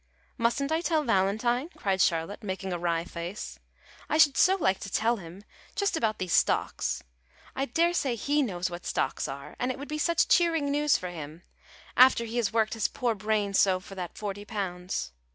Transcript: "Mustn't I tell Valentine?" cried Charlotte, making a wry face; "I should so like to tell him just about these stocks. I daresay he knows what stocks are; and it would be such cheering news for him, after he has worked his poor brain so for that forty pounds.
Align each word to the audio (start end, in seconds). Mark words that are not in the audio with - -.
"Mustn't 0.35 0.71
I 0.71 0.81
tell 0.81 1.03
Valentine?" 1.03 1.69
cried 1.77 2.01
Charlotte, 2.01 2.41
making 2.41 2.73
a 2.73 2.79
wry 2.79 3.03
face; 3.03 3.59
"I 4.09 4.17
should 4.17 4.35
so 4.35 4.55
like 4.55 4.79
to 4.79 4.91
tell 4.91 5.17
him 5.17 5.43
just 5.75 5.95
about 5.95 6.17
these 6.17 6.33
stocks. 6.33 7.03
I 7.55 7.65
daresay 7.65 8.15
he 8.15 8.41
knows 8.41 8.71
what 8.71 8.83
stocks 8.87 9.27
are; 9.27 9.55
and 9.59 9.71
it 9.71 9.77
would 9.77 9.87
be 9.87 9.99
such 9.99 10.27
cheering 10.27 10.71
news 10.71 10.97
for 10.97 11.11
him, 11.11 11.43
after 11.95 12.25
he 12.25 12.37
has 12.37 12.51
worked 12.51 12.73
his 12.73 12.87
poor 12.87 13.13
brain 13.13 13.53
so 13.53 13.79
for 13.79 13.93
that 13.93 14.17
forty 14.17 14.43
pounds. 14.43 15.11